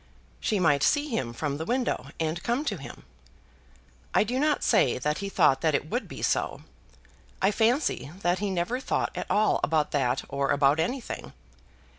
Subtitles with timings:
[0.39, 3.03] She might see him from the window, and come to him.
[4.15, 6.63] I do not say that he thought that it would be so.
[7.39, 11.33] I fancy that he never thought at all about that or about anything.